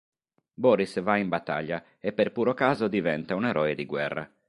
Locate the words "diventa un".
2.87-3.45